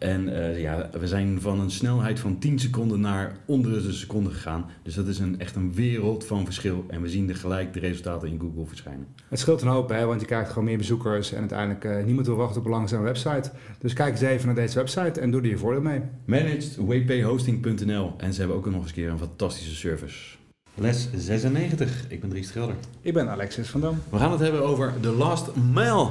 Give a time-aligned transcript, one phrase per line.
[0.00, 4.30] en uh, ja, we zijn van een snelheid van 10 seconden naar onder de seconde
[4.30, 4.64] gegaan.
[4.82, 6.84] Dus dat is een, echt een wereld van verschil.
[6.88, 9.06] En we zien er gelijk de resultaten in Google verschijnen.
[9.28, 11.32] Het scheelt een hoop, hè, want je krijgt gewoon meer bezoekers.
[11.32, 13.50] En uiteindelijk uh, niemand wil wachten op een langzame website.
[13.78, 16.00] Dus kijk eens even naar deze website en doe er je voordeel mee.
[16.24, 20.36] Managedwphosting.nl En ze hebben ook nog eens een keer een fantastische service.
[20.74, 22.04] Les 96.
[22.08, 22.74] Ik ben Dries Schelder.
[23.00, 23.98] Ik ben Alexis van Dam.
[24.10, 26.08] We gaan het hebben over The Last Mile.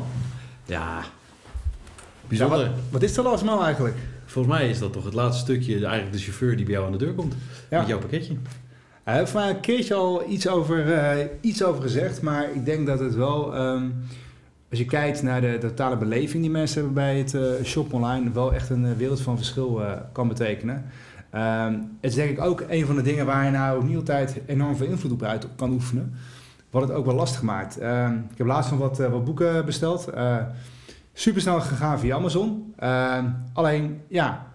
[0.66, 1.03] Ja,
[2.30, 2.59] Bijzonder.
[2.59, 3.95] Ja, wat, wat, is de last mile eigenlijk?
[4.25, 6.91] Volgens mij is dat toch het laatste stukje, eigenlijk de chauffeur die bij jou aan
[6.91, 7.33] de deur komt.
[7.69, 7.80] Ja.
[7.80, 8.35] Met jouw pakketje.
[9.03, 12.88] Hij heeft mij een keertje al iets over, uh, iets over gezegd, maar ik denk
[12.88, 13.94] dat het wel, um,
[14.69, 17.94] als je kijkt naar de, de, totale beleving die mensen hebben bij het uh, shop
[17.94, 20.85] online, wel echt een wereld van verschil kan betekenen.
[21.35, 24.41] Um, het is denk ik ook een van de dingen waar je nou niet altijd
[24.45, 26.13] enorm veel invloed op uit kan oefenen.
[26.69, 27.81] Wat het ook wel lastig maakt.
[27.81, 30.09] Um, ik heb laatst nog wat, wat boeken besteld
[31.20, 32.73] super snel gegaan via Amazon.
[32.84, 34.48] Uh, alleen, ja,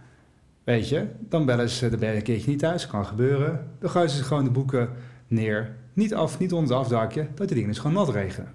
[0.64, 2.86] weet je, dan bellen ze de een keertje niet thuis.
[2.86, 3.70] Kan gebeuren.
[3.78, 4.88] Dan gooien ze gewoon de boeken
[5.26, 5.74] neer.
[5.92, 7.28] Niet af, niet onder het afdakje.
[7.34, 8.52] Dat de dingen is gewoon nat regenen.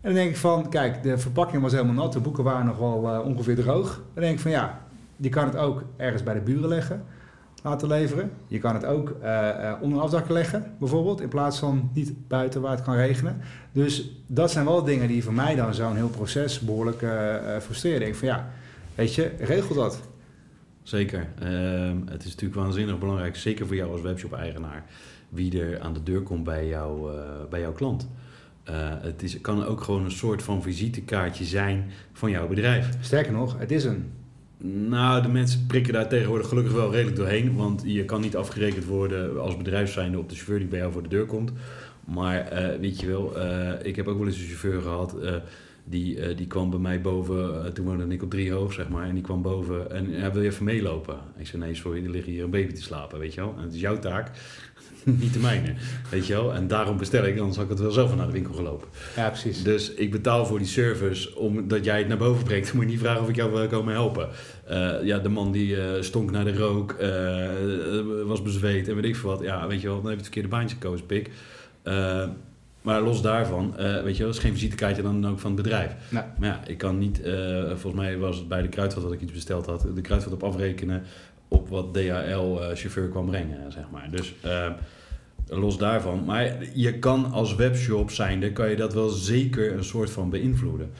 [0.00, 2.12] En dan denk ik van, kijk, de verpakking was helemaal nat.
[2.12, 4.02] De boeken waren nog wel uh, ongeveer droog.
[4.14, 4.80] Dan denk ik van, ja,
[5.16, 7.04] je kan het ook ergens bij de buren leggen
[7.62, 8.30] laten leveren.
[8.46, 12.60] Je kan het ook uh, onder een afdak leggen, bijvoorbeeld, in plaats van niet buiten
[12.60, 13.40] waar het kan regenen.
[13.72, 17.98] Dus dat zijn wel dingen die voor mij dan zo'n heel proces behoorlijk uh, frustreren.
[17.98, 18.48] Ik denk van ja,
[18.94, 20.00] weet je, regel dat.
[20.82, 21.26] Zeker.
[21.40, 24.84] Ehm, het is natuurlijk waanzinnig belangrijk, zeker voor jou als webshop-eigenaar,
[25.28, 27.10] wie er aan de deur komt bij, jou,
[27.50, 28.08] bij jouw klant.
[29.00, 32.88] het is, kan ook gewoon een soort van visitekaartje zijn van jouw bedrijf.
[33.00, 34.12] Sterker nog, het is een
[34.58, 37.56] nou, de mensen prikken daar tegenwoordig gelukkig wel redelijk doorheen.
[37.56, 40.92] Want je kan niet afgerekend worden als bedrijf zijnde op de chauffeur die bij jou
[40.92, 41.52] voor de deur komt.
[42.04, 45.16] Maar uh, weet je wel, uh, ik heb ook wel eens een chauffeur gehad.
[45.22, 45.34] Uh,
[45.84, 49.08] die, die kwam bij mij boven, toen woonde ik op drie hoog, zeg maar.
[49.08, 51.16] En die kwam boven en hij wil je even meelopen?
[51.36, 53.54] Ik zei, nee, sorry, er ligt hier een baby te slapen, weet je wel.
[53.56, 54.30] En het is jouw taak
[55.22, 55.74] niet de mijne.
[56.10, 56.54] Weet je wel?
[56.54, 58.88] En daarom bestel ik, anders had ik het wel zelf naar de winkel gelopen.
[59.16, 59.62] Ja, precies.
[59.62, 62.66] Dus ik betaal voor die service omdat jij het naar boven brengt.
[62.66, 64.28] Dan moet je niet vragen of ik jou wil komen helpen.
[64.70, 69.04] Uh, ja, de man die uh, stonk naar de rook, uh, was bezweet en weet
[69.04, 69.40] ik veel wat.
[69.40, 71.30] Ja, weet je wel, dan heb je het verkeerde baantje gekozen, pik.
[72.82, 73.74] maar los daarvan,
[74.04, 75.94] weet je wel, is geen visitekaartje dan ook van het bedrijf.
[76.10, 77.20] Maar ja, ik kan niet,
[77.68, 80.42] volgens mij was het bij de kruidvat dat ik iets besteld had, de kruidvat op
[80.42, 81.02] afrekenen
[81.48, 84.10] op wat DHL-chauffeur kwam brengen, zeg maar.
[84.10, 84.34] Dus
[85.48, 86.24] los daarvan.
[86.24, 90.90] Maar je kan als webshop zijnde, kan je dat wel zeker een soort van beïnvloeden.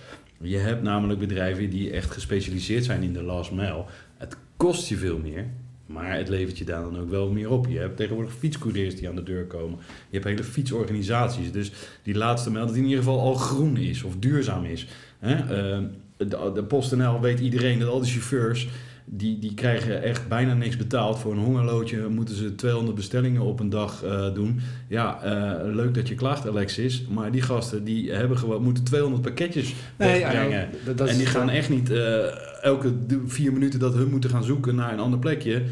[0.40, 3.84] Je hebt namelijk bedrijven die echt gespecialiseerd zijn in de last mile.
[4.16, 5.46] Het kost je veel meer,
[5.86, 7.66] maar het levert je daar dan ook wel meer op.
[7.66, 9.78] Je hebt tegenwoordig fietscouriers die aan de deur komen.
[10.08, 11.52] Je hebt hele fietsorganisaties.
[11.52, 14.86] Dus die laatste mail dat in ieder geval al groen is of duurzaam is.
[15.18, 15.34] Hè?
[15.34, 15.84] Uh,
[16.16, 18.68] de, de PostNL weet iedereen dat al die chauffeurs
[19.08, 21.18] die, die krijgen echt bijna niks betaald.
[21.18, 24.60] Voor een hongerloodje moeten ze 200 bestellingen op een dag uh, doen.
[24.88, 27.06] Ja, uh, leuk dat je klaagt, Alexis.
[27.08, 30.68] Maar die gasten die hebben gewoon, moeten 200 pakketjes nee, wegbrengen.
[30.84, 32.92] Ja, dat, en die gaan echt niet uh, elke
[33.26, 35.62] vier minuten dat hun moeten gaan zoeken naar een ander plekje.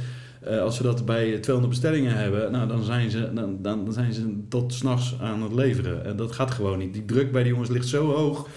[0.60, 4.38] als ze dat bij 200 bestellingen hebben, nou, dan, zijn ze, dan, dan zijn ze
[4.48, 6.04] tot s'nachts aan het leveren.
[6.04, 6.92] En dat gaat gewoon niet.
[6.92, 8.48] Die druk bij die jongens ligt zo hoog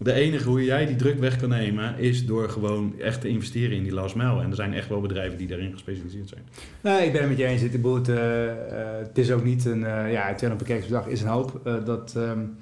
[0.00, 3.76] de enige hoe jij die druk weg kan nemen is door gewoon echt te investeren
[3.76, 4.42] in die last mile.
[4.42, 6.42] En er zijn echt wel bedrijven die daarin gespecialiseerd zijn.
[6.80, 7.62] Nee, ik ben het met je eens.
[7.62, 8.52] Het, uh, uh,
[8.98, 11.60] het is ook niet een, uh, ja, 200 pakketjes per dag is een hoop.
[11.84, 12.56] Dat, um,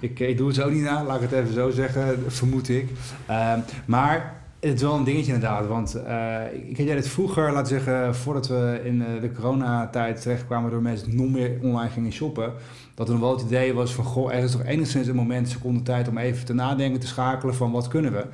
[0.00, 2.88] ik, ik doe het zo niet na, laat ik het even zo zeggen, vermoed ik.
[3.30, 3.54] Uh,
[3.86, 7.66] maar het is wel een dingetje inderdaad, want uh, ik had jij het vroeger, laten
[7.66, 12.52] zeggen, voordat we in de coronatijd terechtkwamen door mensen nog meer online gingen shoppen,
[12.94, 15.82] dat er wel het idee was van, goh, er is toch enigszins een moment, seconde
[15.82, 18.24] tijd om even te nadenken, te schakelen van wat kunnen we.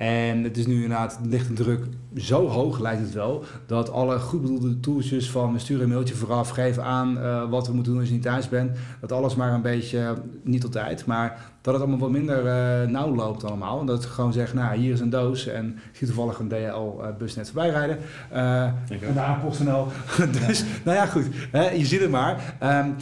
[0.00, 1.84] En het is nu inderdaad, ligt de druk
[2.16, 6.14] zo hoog, lijkt het wel, dat alle goed bedoelde tooltjes van we sturen een mailtje
[6.14, 9.34] vooraf, geven aan uh, wat we moeten doen als je niet thuis bent, dat alles
[9.34, 13.80] maar een beetje, niet altijd, maar dat het allemaal wat minder uh, nauw loopt allemaal.
[13.80, 16.48] En dat ze gewoon zeggen, nou hier is een doos en ik zie toevallig een
[16.48, 17.98] DHL-bus net voorbij rijden.
[18.32, 19.86] Uh, en daar PostNL.
[20.46, 22.56] dus, nou ja, goed, hè, je ziet het maar.
[22.62, 22.94] Um,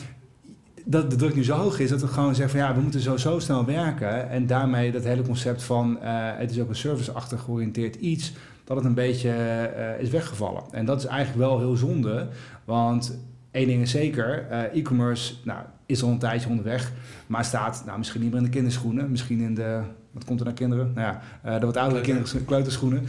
[0.90, 3.00] dat de druk nu zo hoog is dat we gewoon zeggen van ja, we moeten
[3.00, 4.31] zo, zo snel werken.
[4.31, 8.32] En daarmee dat hele concept van uh, het is ook een serviceachtig georiënteerd iets,
[8.64, 9.31] dat het een beetje
[9.76, 10.62] uh, is weggevallen.
[10.70, 12.29] En dat is eigenlijk wel heel zonde,
[12.64, 13.19] want
[13.50, 16.93] één ding is zeker, uh, e-commerce nou, is al een tijdje onderweg,
[17.26, 19.81] maar staat nou, misschien niet meer in de kinderschoenen, misschien in de,
[20.11, 20.93] wat komt er naar kinderen?
[20.94, 23.05] Nou ja, de wat oudere kinderen, kleuterschoenen.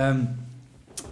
[0.00, 0.28] Um,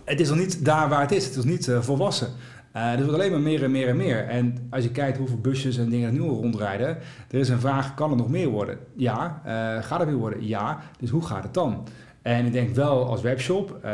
[0.05, 2.29] het is nog niet daar waar het is, het is niet volwassen.
[2.77, 4.29] Uh, er wordt alleen maar meer en meer en meer.
[4.29, 6.89] En als je kijkt hoeveel busjes en dingen er nu al rondrijden,
[7.31, 8.79] er is een vraag, kan er nog meer worden?
[8.97, 9.43] Ja.
[9.47, 10.47] Uh, gaat er meer worden?
[10.47, 10.81] Ja.
[10.99, 11.87] Dus hoe gaat het dan?
[12.23, 13.91] En ik denk wel als webshop, uh,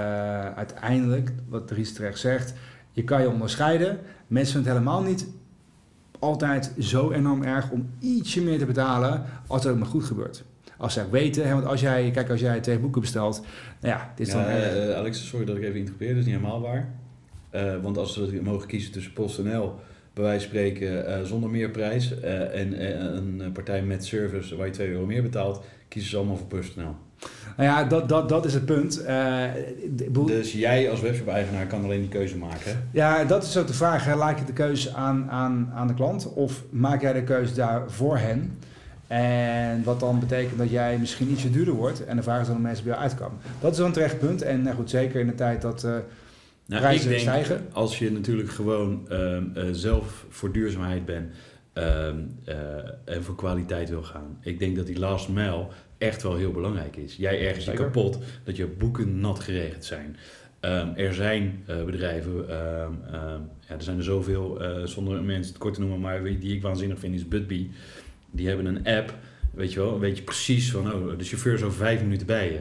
[0.55, 2.55] uiteindelijk, wat Dries terecht zegt,
[2.91, 3.99] je kan je onderscheiden.
[4.27, 5.29] Mensen vinden het helemaal niet
[6.19, 10.45] altijd zo enorm erg om ietsje meer te betalen als het ook maar goed gebeurt.
[10.77, 13.45] Als ze weten, hè, want als jij, kijk, als jij twee boeken bestelt,
[13.81, 14.95] nou ja, dit is ja, dan...
[14.95, 17.00] Alex, sorry dat ik even interpreteer, dat is niet helemaal waar.
[17.55, 19.75] Uh, want als we mogen kiezen tussen PostNL,
[20.13, 22.85] bij wijze van spreken, uh, zonder meer prijs, uh, en
[23.17, 26.95] een partij met service waar je 2 euro meer betaalt, kiezen ze allemaal voor PostNL.
[27.57, 29.05] Nou ja, dat, dat, dat is het punt.
[30.27, 32.89] dus jij als webshop-eigenaar kan alleen die keuze maken?
[32.93, 34.17] Ja, dat is ook de vraag.
[34.17, 37.91] Laat je de keuze aan, aan, aan de klant of maak jij de keuze daar
[37.91, 38.59] voor hen?
[39.07, 42.57] En wat dan betekent dat jij misschien ietsje duurder wordt en de vraag is dan
[42.57, 43.39] de mensen bij jou uitkomen.
[43.61, 44.43] Dat is wel een terecht punt.
[44.43, 45.87] En nou goed, zeker in de tijd dat
[46.71, 47.67] nou, prijzen denk, stijgen.
[47.73, 51.33] Als je natuurlijk gewoon uh, uh, zelf voor duurzaamheid bent
[51.75, 52.07] uh,
[53.05, 54.39] en voor kwaliteit wil gaan.
[54.41, 55.67] Ik denk dat die last mile
[55.99, 57.17] echt wel heel belangrijk is.
[57.17, 60.17] Jij ergens je kapot dat je boeken nat geregeld zijn.
[60.61, 62.99] Um, er zijn uh, bedrijven, um,
[63.69, 66.63] ja, er zijn er zoveel, uh, zonder mensen het kort te noemen, maar die ik
[66.63, 67.71] waanzinnig vind, is Budbee.
[68.31, 69.15] Die hebben een app,
[69.55, 72.53] weet je wel, weet je precies van, oh, de chauffeur is over vijf minuten bij
[72.53, 72.61] je.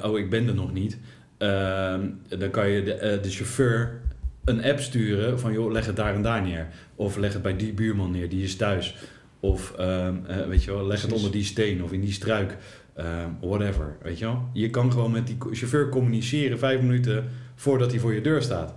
[0.00, 0.98] Uh, oh, ik ben er nog niet.
[1.38, 2.08] Ehm,
[2.38, 4.00] dan kan je de, uh, de, chauffeur
[4.44, 6.66] een app sturen van joh, leg het daar en daar neer.
[6.94, 8.96] Of leg het bij die buurman neer, die is thuis.
[9.40, 10.08] Of uh,
[10.48, 12.56] weet je wel, leg het onder die steen of in die struik.
[12.98, 14.48] Um, whatever, weet je wel.
[14.52, 17.24] Je kan gewoon met die chauffeur communiceren vijf minuten
[17.54, 18.74] voordat hij voor je deur staat.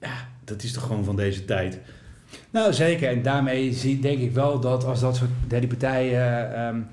[0.00, 1.80] Ja, dat is toch gewoon van deze tijd.
[2.50, 3.08] Nou, zeker.
[3.08, 6.60] En daarmee zie, denk ik wel dat als dat soort derde partijen...
[6.60, 6.86] Um,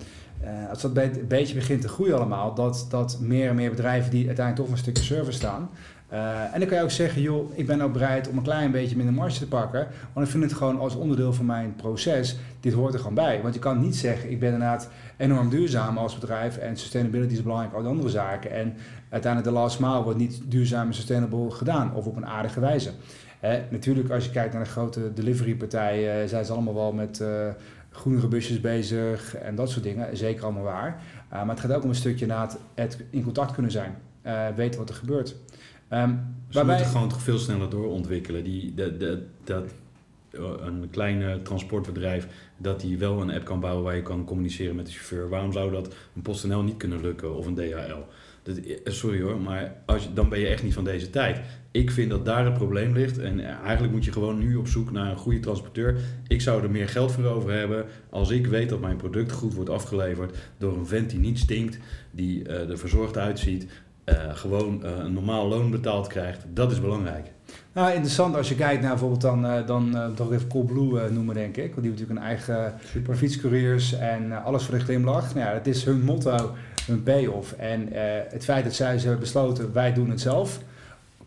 [0.44, 4.12] uh, als dat een beetje begint te groeien allemaal, dat, dat meer en meer bedrijven
[4.12, 5.70] die uiteindelijk toch een stukje service staan.
[6.14, 8.72] Uh, en dan kan je ook zeggen, joh, ik ben ook bereid om een klein
[8.72, 9.88] beetje minder marge te pakken.
[10.14, 13.42] Want ik vind het gewoon als onderdeel van mijn proces, dit hoort er gewoon bij.
[13.42, 17.44] Want je kan niet zeggen, ik ben inderdaad enorm duurzaam als bedrijf en sustainability is
[17.44, 18.52] belangrijk als andere zaken.
[18.52, 18.74] En
[19.10, 22.92] uiteindelijk de last mile wordt niet duurzaam en sustainable gedaan of op een aardige wijze.
[23.70, 27.24] natuurlijk, als je kijkt naar de grote delivery partijen, zijn ze allemaal wel met
[27.98, 30.18] groenere busjes bezig en dat soort dingen.
[30.18, 31.02] Zeker allemaal waar.
[31.26, 33.96] Uh, maar het gaat ook om een stukje na het, in contact kunnen zijn.
[34.26, 35.36] Uh, weten wat er gebeurt.
[35.94, 38.44] Um, Ze moeten gewoon toch veel sneller doorontwikkelen.
[38.44, 39.64] Die, de, de, dat,
[40.32, 42.28] een kleine transportbedrijf
[42.58, 45.30] dat die wel een app kan bouwen waar je kan communiceren met de chauffeur.
[45.30, 48.04] Waarom zou dat een PostNL niet kunnen lukken of een DHL?
[48.44, 51.40] Dat, eh, sorry hoor, maar als je, dan ben je echt niet van deze tijd.
[51.72, 53.18] Ik vind dat daar het probleem ligt.
[53.18, 55.98] En eigenlijk moet je gewoon nu op zoek naar een goede transporteur.
[56.28, 59.54] Ik zou er meer geld voor over hebben als ik weet dat mijn product goed
[59.54, 61.80] wordt afgeleverd door een vent die niet stinkt,
[62.12, 63.68] die uh, er verzorgd uitziet,
[64.34, 66.46] gewoon uh, een normaal loon betaald krijgt.
[66.54, 67.32] Dat is belangrijk.
[67.74, 71.58] Nou, interessant als je kijkt naar bijvoorbeeld dan, uh, dan toch even Coolblue noemen, denk
[71.58, 71.74] ik.
[71.74, 73.16] Want die hebben natuurlijk een eigen Super.
[73.16, 75.34] fietscouriers en alles voor de glimlach.
[75.34, 76.52] Nou ja, dat is hun motto,
[76.86, 77.52] hun payoff.
[77.52, 77.88] En
[78.30, 80.60] het feit dat zij ze hebben besloten, wij doen het zelf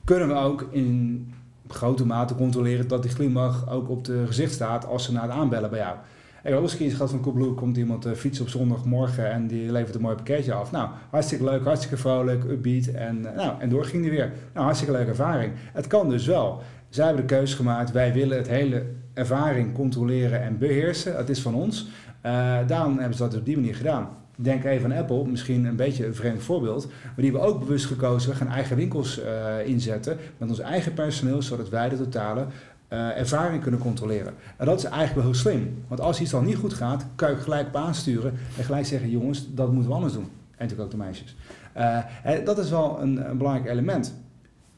[0.04, 1.26] kunnen we ook in
[1.68, 5.30] grote mate controleren dat die glimlach ook op de gezicht staat als ze naar het
[5.30, 5.96] aanbellen bij jou.
[6.42, 9.94] Ik heb eens gehad van Coolblue, komt iemand uh, fietsen op zondagmorgen en die levert
[9.94, 10.70] een mooi pakketje af.
[10.70, 14.32] Nou, hartstikke leuk, hartstikke vrolijk, upbeat en, uh, nou, en door ging die weer.
[14.52, 15.52] Nou, hartstikke leuke ervaring.
[15.72, 16.62] Het kan dus wel.
[16.88, 21.16] Zij hebben de keuze gemaakt, wij willen het hele ervaring controleren en beheersen.
[21.16, 21.88] Het is van ons.
[22.26, 24.08] Uh, daarom hebben ze dat op die manier gedaan.
[24.36, 26.86] Denk even aan Apple, misschien een beetje een vreemd voorbeeld.
[26.86, 29.20] Maar die hebben ook bewust gekozen, we gaan eigen winkels
[29.64, 32.46] inzetten met ons eigen personeel, zodat wij de totale
[32.92, 34.34] uh, ervaring kunnen controleren.
[34.56, 35.84] En dat is eigenlijk wel heel slim.
[35.88, 39.10] Want als iets dan niet goed gaat, kan je gelijk op aansturen en gelijk zeggen,
[39.10, 40.22] jongens, dat moeten we anders doen.
[40.24, 41.36] En natuurlijk ook de meisjes.
[41.76, 44.14] Uh, dat is wel een, een, belangrijk element.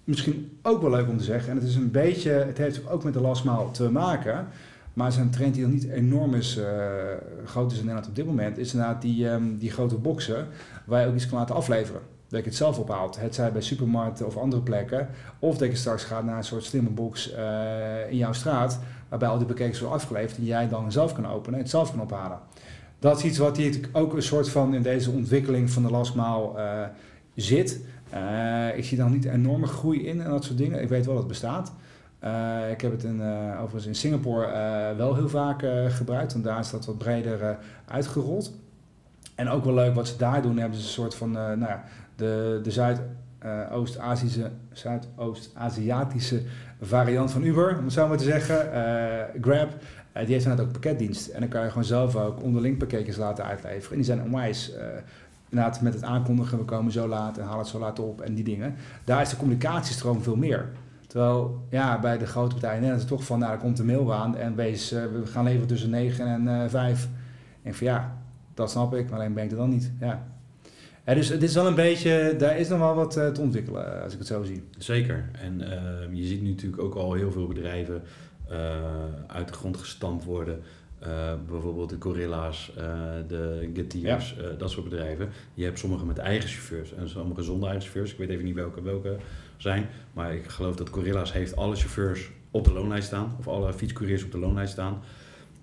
[0.04, 3.04] Misschien ook wel leuk om te zeggen, en het is een beetje, het heeft ook
[3.04, 4.46] met de lastmaal te maken.
[4.92, 6.64] Maar zo'n trend die nog niet enorm is, uh,
[7.44, 10.46] groot is in Nederland op dit moment, is inderdaad die, um, die grote boxen
[10.84, 12.00] waar je ook iets kan laten afleveren.
[12.32, 13.20] Dat je het zelf ophaalt.
[13.20, 15.08] Het zij bij supermarkten of andere plekken.
[15.38, 18.78] Of dat je straks gaat naar een soort slimme box uh, in jouw straat.
[19.08, 21.90] Waarbij al die bekijkers worden afgeleverd en jij dan zelf kan openen en het zelf
[21.90, 22.38] kan ophalen.
[22.98, 26.58] Dat is iets wat hier ook een soort van in deze ontwikkeling van de lastmaal
[26.58, 26.82] uh,
[27.34, 27.80] zit.
[28.14, 30.82] Uh, ik zie dan niet enorme groei in en dat soort dingen.
[30.82, 31.72] Ik weet wel dat het bestaat.
[32.70, 33.22] Ik heb het in,
[33.52, 34.46] overigens in Singapore
[34.96, 38.52] wel heel vaak gebruikt, want daar is dat wat breder uitgerold.
[39.34, 41.84] En ook wel leuk wat ze daar doen, hebben ze een soort van nou ja,
[42.16, 46.42] de, de Zuidoost-Aziatische Zuidoost-Aziatische
[46.80, 48.56] variant van Uber, om het zo maar te zeggen.
[49.40, 49.70] Grab,
[50.12, 51.28] die heeft inderdaad ook pakketdienst.
[51.28, 53.90] En dan kan je gewoon zelf ook onderling pakketjes laten uitleveren.
[53.90, 54.72] En die zijn onwijs
[55.52, 58.34] inderdaad met het aankondigen, we komen zo laat en halen het zo laat op en
[58.34, 58.74] die dingen.
[59.04, 60.68] Daar is de communicatiestroom veel meer.
[61.06, 64.14] Terwijl ja, bij de grote partijen is het toch van, nou, er komt een mail
[64.14, 67.08] aan en wees, we gaan leveren tussen 9 en uh, 5.
[67.62, 68.16] En van ja,
[68.62, 69.92] dat snap ik, maar alleen ben ik er dan niet.
[70.00, 70.26] Ja.
[71.06, 73.96] Ja, dus het is wel een beetje, daar is nog wel wat uh, te ontwikkelen,
[73.96, 74.62] eh, als ik het zo zie.
[74.78, 75.30] Zeker.
[75.32, 78.02] En uh, je ziet nu natuurlijk ook al heel veel bedrijven
[79.26, 80.60] uit de grond gestampt worden.
[81.48, 82.72] bijvoorbeeld de Gorilla's,
[83.28, 84.56] de Getiers, ja.
[84.58, 85.28] dat soort bedrijven.
[85.54, 88.12] Je hebt sommige met eigen chauffeurs en sommige zonder eigen chauffeurs.
[88.12, 89.16] Ik weet even niet welke, welke
[89.56, 89.86] zijn.
[90.12, 93.36] Maar ik geloof dat Gorilla's heeft alle chauffeurs op de loonlijst staan.
[93.38, 95.02] Of alle fietscouriers op de loonlijst staan.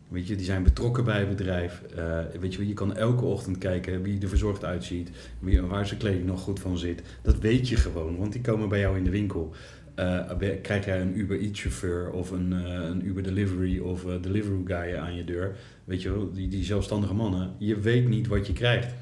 [0.10, 1.82] Weet je, die zijn betrokken bij het bedrijf.
[1.98, 5.12] Uh, weet je, je kan elke ochtend kijken wie er verzorgd uitziet.
[5.40, 7.02] Wie, waar zijn kleding nog goed van zit.
[7.22, 9.54] Dat weet je gewoon, want die komen bij jou in de winkel.
[9.96, 14.62] Uh, krijg jij een Uber Eats chauffeur of een, uh, een Uber Delivery of Deliveroo
[14.66, 15.56] guy aan je deur.
[15.84, 17.54] Weet je wel, die, die zelfstandige mannen.
[17.58, 18.94] Je weet niet wat je krijgt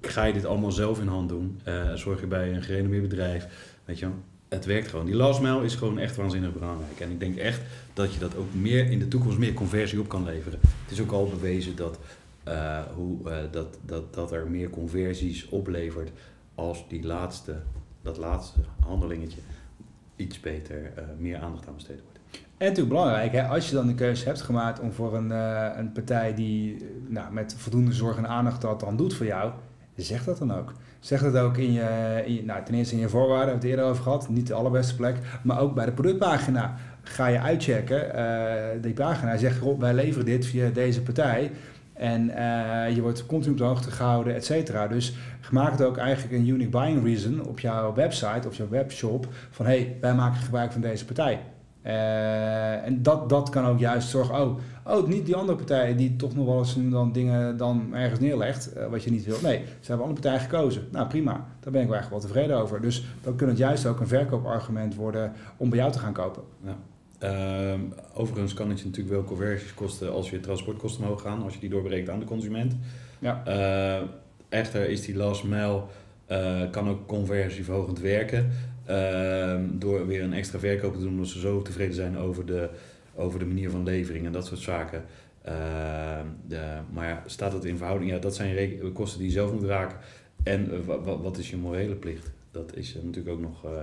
[0.00, 1.60] ga je dit allemaal zelf in hand doen?
[1.94, 3.46] Zorg je bij een gerenommeerd bedrijf?
[3.84, 4.08] Weet je,
[4.54, 5.06] het werkt gewoon.
[5.06, 7.00] Die last mile is gewoon echt waanzinnig belangrijk.
[7.00, 7.60] En ik denk echt
[7.92, 10.58] dat je dat ook meer in de toekomst meer conversie op kan leveren.
[10.62, 11.98] Het is ook al bewezen dat,
[12.48, 16.10] uh, hoe, uh, dat, dat, dat er meer conversies oplevert
[16.54, 17.56] als die laatste,
[18.02, 19.40] dat laatste handelingetje
[20.16, 22.18] iets beter, meer aandacht aan besteed wordt.
[22.56, 25.30] En natuurlijk belangrijk, hè, als je dan de keuze hebt gemaakt om voor een,
[25.78, 29.52] een partij die nou, met voldoende zorg en aandacht dat dan doet voor jou,
[29.96, 30.72] Zeg dat dan ook.
[31.02, 33.84] Zeg dat ook in je, in nou, ten eerste in je voorwaarden, hebben het eerder
[33.84, 36.74] over gehad, niet de allerbeste plek, maar ook bij de productpagina.
[37.02, 41.50] Ga je uitchecken, uh, die pagina zegt, wij leveren dit via deze partij.
[41.92, 44.86] En uh, je wordt continu op de hoogte gehouden, et cetera.
[44.86, 45.16] Dus
[45.50, 49.26] maak het ook eigenlijk een unique buying reason op jouw website of jouw webshop.
[49.50, 51.40] Van hé, hey, wij maken gebruik van deze partij.
[51.86, 56.16] Uh, en dat, dat kan ook juist zorgen, oh, oh, niet die andere partij die
[56.16, 59.36] toch nog wel eens dan dingen dan ergens neerlegt, uh, wat je niet wil.
[59.42, 60.88] Nee, ze hebben andere partij gekozen.
[60.90, 62.80] Nou prima, daar ben ik wel echt wel tevreden over.
[62.80, 66.42] Dus dan kan het juist ook een verkoopargument worden om bij jou te gaan kopen.
[66.64, 66.76] Ja.
[67.22, 67.80] Uh,
[68.14, 71.60] overigens kan het je natuurlijk wel conversies kosten als je transportkosten omhoog gaan, als je
[71.60, 72.76] die doorbreekt aan de consument.
[73.18, 73.42] Ja.
[73.48, 74.06] Uh,
[74.48, 75.82] echter is die last mile,
[76.70, 78.50] kan ook conversieverhogend werken.
[78.84, 82.68] Ehm, door weer een extra verkoop te doen omdat ze zo tevreden zijn over de,
[83.14, 85.04] over de manier van levering en dat soort zaken.
[85.42, 88.10] Ehm, de, maar staat het in verhouding?
[88.10, 89.98] Ja, dat zijn kosten die je zelf moet raken.
[90.42, 92.30] En uh, wat is je morele plicht?
[92.50, 93.64] Dat is natuurlijk ook nog.
[93.64, 93.80] Uh,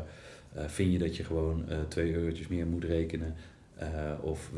[0.68, 3.36] vind je dat je gewoon twee eurotjes meer moet rekenen?
[4.22, 4.52] of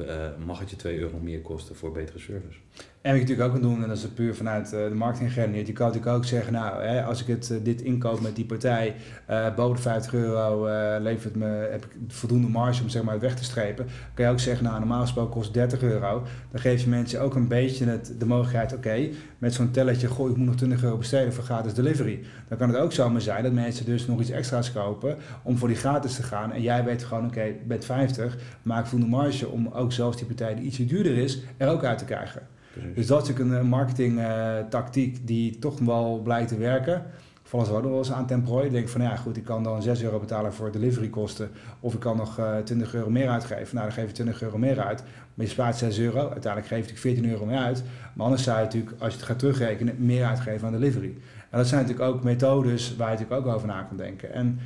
[0.46, 2.58] mag het je 2 euro meer kosten voor betere service?
[3.02, 5.34] En wat je natuurlijk ook kan doen, en dat is puur vanuit uh, de marketing
[5.34, 8.36] geredeneerd, je kan natuurlijk ook zeggen, nou, hè, als ik het, uh, dit inkoop met
[8.36, 8.96] die partij,
[9.30, 10.68] uh, boven de 50 euro
[11.00, 14.40] levert me, heb ik voldoende marge om zeg maar weg te strepen, kan je ook
[14.40, 16.24] zeggen, nou, normaal gesproken kost 30 euro.
[16.52, 20.30] Dan geef je mensen ook een beetje het, de mogelijkheid, oké, met zo'n telletje, goh,
[20.30, 22.24] ik moet nog 20 euro besteden voor gratis delivery.
[22.48, 25.68] Dan kan het ook zomaar zijn dat mensen dus nog iets extra's kopen om voor
[25.68, 26.52] die gratis te gaan.
[26.52, 30.56] En jij weet gewoon, oké, met 50, maak voldoende marge om ook zelfs die partij
[30.56, 32.60] die ietsje duurder is, er ook uit te krijgen.
[32.96, 37.04] Dus dat is natuurlijk een marketingtactiek uh, die toch wel blijkt te werken.
[37.44, 38.70] Vallen ze ook nog wel eens aan ten prooi.
[38.70, 41.50] Denk van ja goed, ik kan dan 6 euro betalen voor deliverykosten.
[41.80, 43.76] Of ik kan nog uh, 20 euro meer uitgeven.
[43.76, 45.04] Nou dan geef je 20 euro meer uit.
[45.34, 46.30] Maar je spaart 6 euro.
[46.30, 47.84] Uiteindelijk geef je 14 euro meer uit.
[48.14, 51.18] Maar anders zou je natuurlijk, als je het gaat terugrekenen, meer uitgeven aan delivery.
[51.50, 54.34] En dat zijn natuurlijk ook methodes waar je natuurlijk ook over na kan denken.
[54.34, 54.60] En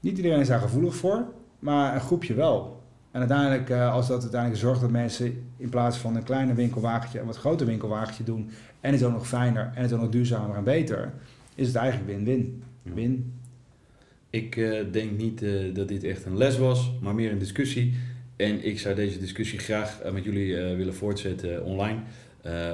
[0.00, 1.24] niet iedereen is daar gevoelig voor,
[1.58, 2.81] maar een groepje wel.
[3.12, 7.20] En uiteindelijk, uh, als dat uiteindelijk zorgt dat mensen in plaats van een kleine winkelwagentje
[7.20, 8.50] een wat groter winkelwagentje doen
[8.80, 11.12] en het is ook nog fijner en het is ook nog duurzamer en beter,
[11.54, 12.62] is het eigenlijk win-win.
[12.82, 13.32] Win.
[14.30, 17.94] Ik uh, denk niet uh, dat dit echt een les was, maar meer een discussie.
[18.36, 22.00] En ik zou deze discussie graag met jullie willen voortzetten online.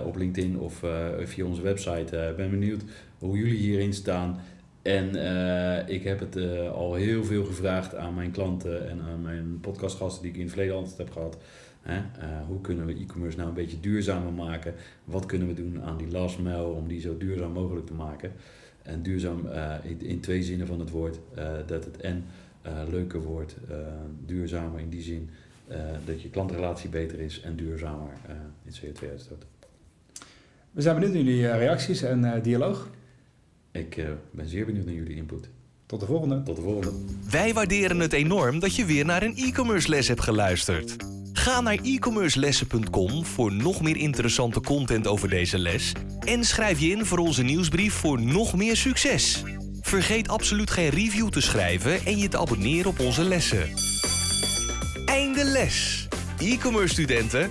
[0.05, 0.83] op LinkedIn of
[1.25, 2.29] via onze website.
[2.31, 2.83] Ik ben benieuwd
[3.19, 4.41] hoe jullie hierin staan.
[4.89, 9.23] En uh, ik heb het uh, al heel veel gevraagd aan mijn klanten en aan
[9.23, 11.37] mijn podcastgasten die ik in het verleden altijd heb gehad.
[11.83, 11.97] Hè?
[11.97, 14.75] Eh, hoe kunnen we e-commerce nou een beetje duurzamer maken?
[15.05, 18.33] Wat kunnen we doen aan die last mile om die zo duurzaam mogelijk te maken?
[18.83, 19.49] En duurzaam
[19.83, 21.19] in, in, twee zinnen van het woord,
[21.67, 22.25] dat het en
[22.91, 23.57] leuker wordt,
[24.27, 25.31] duurzamer in die zin
[26.05, 28.13] dat je klantrelatie beter is en duurzamer
[28.65, 29.47] in CO2-uitstoot.
[30.71, 32.89] We zijn benieuwd naar jullie reacties en dialoog.
[33.79, 35.49] Ik ben zeer benieuwd naar jullie input.
[35.87, 36.43] Tot de volgende.
[36.43, 36.93] Tot de volgende.
[37.31, 40.97] Wij waarderen het enorm dat je weer naar een e-commerce les hebt geluisterd.
[41.33, 45.93] Ga naar e-commercelessen.com voor nog meer interessante content over deze les
[46.25, 49.43] en schrijf je in voor onze nieuwsbrief voor nog meer succes.
[49.81, 53.71] Vergeet absoluut geen review te schrijven en je te abonneren op onze lessen.
[55.07, 56.09] Einde les.
[56.39, 57.51] E-commerce studenten,